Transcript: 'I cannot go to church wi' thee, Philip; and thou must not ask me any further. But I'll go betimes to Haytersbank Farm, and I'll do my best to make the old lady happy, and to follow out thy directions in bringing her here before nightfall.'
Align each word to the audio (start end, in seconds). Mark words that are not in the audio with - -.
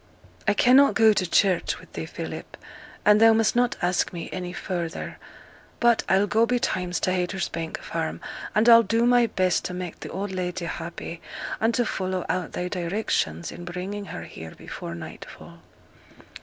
'I 0.47 0.55
cannot 0.55 0.95
go 0.95 1.13
to 1.13 1.29
church 1.29 1.77
wi' 1.79 1.85
thee, 1.93 2.07
Philip; 2.07 2.57
and 3.05 3.21
thou 3.21 3.33
must 3.33 3.55
not 3.55 3.75
ask 3.83 4.11
me 4.11 4.31
any 4.33 4.51
further. 4.51 5.19
But 5.79 6.01
I'll 6.09 6.25
go 6.25 6.47
betimes 6.47 6.99
to 7.01 7.11
Haytersbank 7.11 7.77
Farm, 7.77 8.19
and 8.55 8.67
I'll 8.67 8.81
do 8.81 9.05
my 9.05 9.27
best 9.27 9.63
to 9.65 9.75
make 9.75 9.99
the 9.99 10.09
old 10.09 10.31
lady 10.31 10.65
happy, 10.65 11.21
and 11.59 11.71
to 11.75 11.85
follow 11.85 12.25
out 12.29 12.53
thy 12.53 12.67
directions 12.67 13.51
in 13.51 13.63
bringing 13.63 14.05
her 14.05 14.23
here 14.23 14.55
before 14.55 14.95
nightfall.' 14.95 15.59